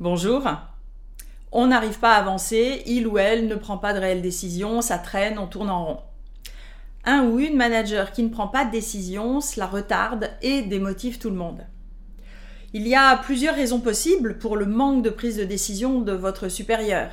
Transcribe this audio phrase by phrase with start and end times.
[0.00, 0.44] Bonjour.
[1.50, 4.96] On n'arrive pas à avancer, il ou elle ne prend pas de réelles décisions, ça
[4.96, 6.00] traîne, on tourne en rond.
[7.04, 11.30] Un ou une manager qui ne prend pas de décision, cela retarde et démotive tout
[11.30, 11.66] le monde.
[12.74, 16.48] Il y a plusieurs raisons possibles pour le manque de prise de décision de votre
[16.48, 17.10] supérieur.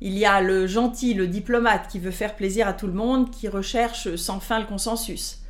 [0.00, 3.32] Il y a le gentil, le diplomate qui veut faire plaisir à tout le monde,
[3.32, 5.40] qui recherche sans fin le consensus.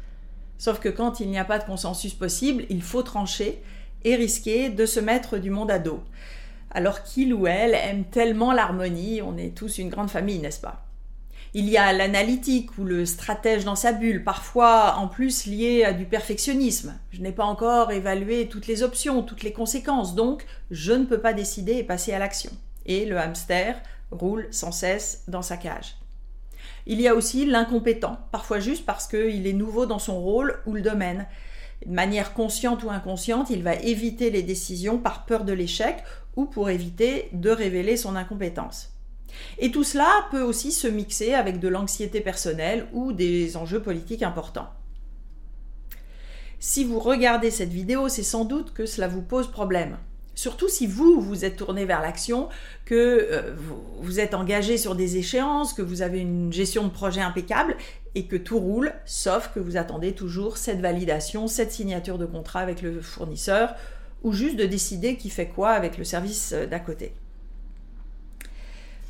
[0.56, 3.62] Sauf que quand il n'y a pas de consensus possible, il faut trancher
[4.04, 6.02] et risquer de se mettre du monde à dos
[6.76, 10.84] alors qu'il ou elle aime tellement l'harmonie, on est tous une grande famille, n'est-ce pas?
[11.54, 15.94] Il y a l'analytique ou le stratège dans sa bulle, parfois en plus lié à
[15.94, 16.94] du perfectionnisme.
[17.12, 21.18] Je n'ai pas encore évalué toutes les options, toutes les conséquences, donc je ne peux
[21.18, 22.50] pas décider et passer à l'action.
[22.84, 25.96] Et le hamster roule sans cesse dans sa cage.
[26.84, 30.74] Il y a aussi l'incompétent, parfois juste parce qu'il est nouveau dans son rôle ou
[30.74, 31.26] le domaine.
[31.86, 36.02] De manière consciente ou inconsciente, il va éviter les décisions par peur de l'échec
[36.36, 38.92] ou pour éviter de révéler son incompétence.
[39.58, 44.22] Et tout cela peut aussi se mixer avec de l'anxiété personnelle ou des enjeux politiques
[44.22, 44.70] importants.
[46.58, 49.98] Si vous regardez cette vidéo, c'est sans doute que cela vous pose problème.
[50.34, 52.50] Surtout si vous, vous êtes tourné vers l'action,
[52.84, 56.90] que euh, vous, vous êtes engagé sur des échéances, que vous avez une gestion de
[56.90, 57.74] projet impeccable
[58.14, 62.60] et que tout roule, sauf que vous attendez toujours cette validation, cette signature de contrat
[62.60, 63.74] avec le fournisseur
[64.26, 67.14] ou juste de décider qui fait quoi avec le service euh, d'à côté.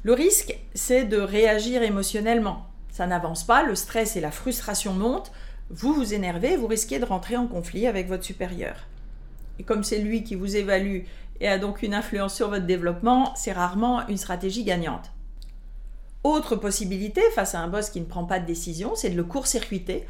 [0.03, 2.67] Le risque, c'est de réagir émotionnellement.
[2.91, 5.33] Ça n'avance pas, le stress et la frustration montent,
[5.71, 8.77] vous vous énervez, vous risquez de rentrer en conflit avec votre supérieur.
[9.59, 11.05] Et comme c'est lui qui vous évalue
[11.41, 15.13] et a donc une influence sur votre développement, c'est rarement une stratégie gagnante.
[16.25, 19.25] Autre possibilité face à un boss qui ne prend pas de décision, c'est de le
[19.25, 20.07] court-circuiter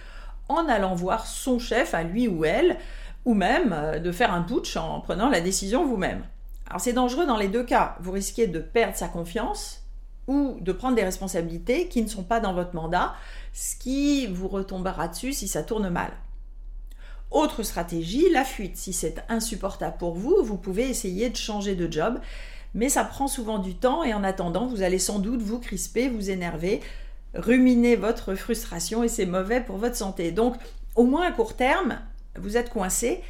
[0.48, 2.76] en allant voir son chef à lui ou elle
[3.26, 6.24] ou même euh, de faire un putsch en prenant la décision vous-même.
[6.66, 7.96] Alors c'est dangereux dans les deux cas.
[8.00, 9.82] Vous risquez de perdre sa confiance
[10.26, 13.14] ou de prendre des responsabilités qui ne sont pas dans votre mandat,
[13.52, 16.10] ce qui vous retombera dessus si ça tourne mal.
[17.30, 18.76] Autre stratégie, la fuite.
[18.76, 22.20] Si c'est insupportable pour vous, vous pouvez essayer de changer de job,
[22.74, 26.08] mais ça prend souvent du temps et en attendant, vous allez sans doute vous crisper,
[26.08, 26.80] vous énerver,
[27.34, 30.30] ruminer votre frustration et c'est mauvais pour votre santé.
[30.30, 30.56] Donc,
[30.94, 31.98] au moins à court terme,
[32.40, 33.22] vous êtes coincé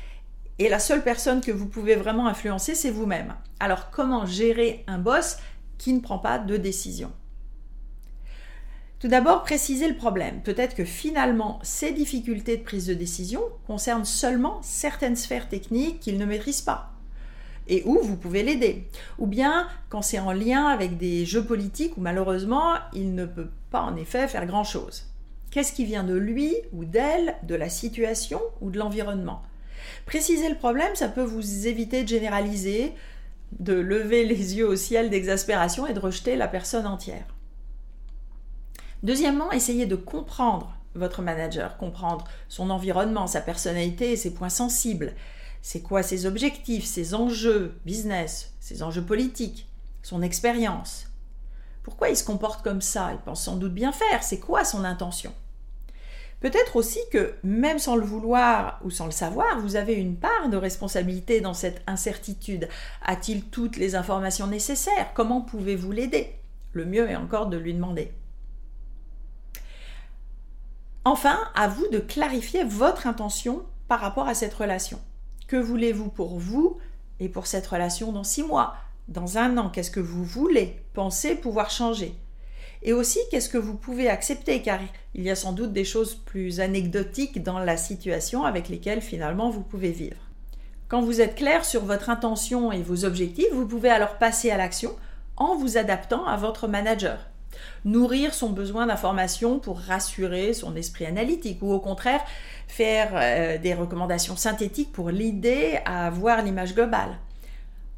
[0.58, 3.34] et la seule personne que vous pouvez vraiment influencer, c'est vous-même.
[3.60, 5.36] Alors comment gérer un boss
[5.78, 7.12] qui ne prend pas de décision?
[8.98, 10.40] Tout d'abord, précisez le problème.
[10.42, 16.16] Peut-être que finalement, ces difficultés de prise de décision concernent seulement certaines sphères techniques qu'il
[16.16, 16.92] ne maîtrise pas
[17.68, 18.88] et où vous pouvez l'aider.
[19.18, 23.50] Ou bien quand c'est en lien avec des jeux politiques où malheureusement il ne peut
[23.70, 25.04] pas en effet faire grand-chose.
[25.56, 29.40] Qu'est-ce qui vient de lui ou d'elle, de la situation ou de l'environnement?
[30.04, 32.92] Préciser le problème, ça peut vous éviter de généraliser,
[33.58, 37.24] de lever les yeux au ciel d'exaspération et de rejeter la personne entière.
[39.02, 45.14] Deuxièmement, essayez de comprendre votre manager, comprendre son environnement, sa personnalité et ses points sensibles.
[45.62, 49.66] C'est quoi ses objectifs, ses enjeux business, ses enjeux politiques,
[50.02, 51.06] son expérience?
[51.82, 53.12] Pourquoi il se comporte comme ça?
[53.14, 54.22] Il pense sans doute bien faire.
[54.22, 55.32] C'est quoi son intention?
[56.40, 60.48] Peut-être aussi que, même sans le vouloir ou sans le savoir, vous avez une part
[60.50, 62.68] de responsabilité dans cette incertitude.
[63.02, 65.12] A-t-il toutes les informations nécessaires?
[65.14, 66.34] Comment pouvez-vous l'aider?
[66.72, 68.12] Le mieux est encore de lui demander.
[71.06, 75.00] Enfin, à vous de clarifier votre intention par rapport à cette relation.
[75.46, 76.78] Que voulez-vous pour vous
[77.20, 78.74] et pour cette relation dans six mois,
[79.08, 82.14] dans un an Qu'est-ce que vous voulez Pensez pouvoir changer?
[82.82, 84.80] Et aussi qu'est-ce que vous pouvez accepter, car
[85.14, 89.50] il y a sans doute des choses plus anecdotiques dans la situation avec lesquelles finalement
[89.50, 90.16] vous pouvez vivre.
[90.88, 94.56] Quand vous êtes clair sur votre intention et vos objectifs, vous pouvez alors passer à
[94.56, 94.94] l'action
[95.36, 97.18] en vous adaptant à votre manager.
[97.84, 102.20] Nourrir son besoin d'information pour rassurer son esprit analytique ou au contraire
[102.68, 107.18] faire euh, des recommandations synthétiques pour l'aider à avoir l'image globale.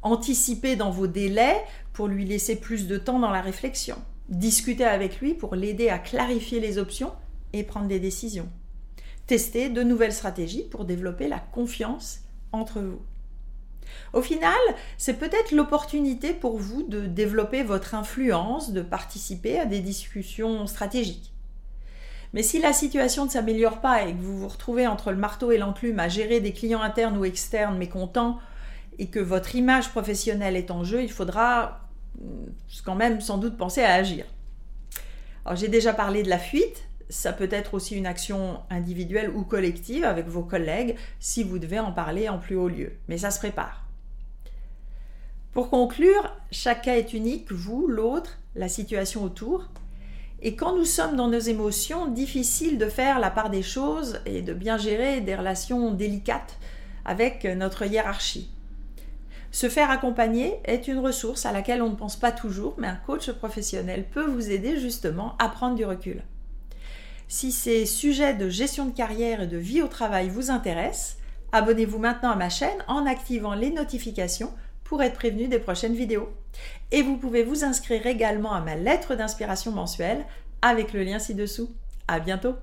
[0.01, 1.61] Anticiper dans vos délais
[1.93, 3.97] pour lui laisser plus de temps dans la réflexion
[4.29, 7.11] discuter avec lui pour l'aider à clarifier les options
[7.53, 8.49] et prendre des décisions.
[9.27, 12.21] Tester de nouvelles stratégies pour développer la confiance
[12.51, 13.01] entre vous.
[14.13, 14.53] Au final,
[14.97, 21.33] c'est peut-être l'opportunité pour vous de développer votre influence, de participer à des discussions stratégiques.
[22.33, 25.51] Mais si la situation ne s'améliore pas et que vous vous retrouvez entre le marteau
[25.51, 28.37] et l'enclume à gérer des clients internes ou externes mécontents
[28.99, 31.88] et que votre image professionnelle est en jeu, il faudra
[32.83, 34.25] quand même sans doute penser à agir.
[35.45, 39.43] Alors j'ai déjà parlé de la fuite, ça peut être aussi une action individuelle ou
[39.43, 43.31] collective avec vos collègues si vous devez en parler en plus haut lieu, mais ça
[43.31, 43.85] se prépare.
[45.51, 49.67] Pour conclure, chaque cas est unique, vous, l'autre, la situation autour.
[50.41, 54.41] Et quand nous sommes dans nos émotions, difficile de faire la part des choses et
[54.41, 56.59] de bien gérer des relations délicates
[57.03, 58.51] avec notre hiérarchie.
[59.51, 62.95] Se faire accompagner est une ressource à laquelle on ne pense pas toujours, mais un
[62.95, 66.23] coach professionnel peut vous aider justement à prendre du recul.
[67.27, 71.17] Si ces sujets de gestion de carrière et de vie au travail vous intéressent,
[71.51, 74.53] abonnez-vous maintenant à ma chaîne en activant les notifications
[74.83, 76.29] pour être prévenu des prochaines vidéos.
[76.91, 80.25] Et vous pouvez vous inscrire également à ma lettre d'inspiration mensuelle
[80.61, 81.69] avec le lien ci-dessous.
[82.07, 82.55] À bientôt!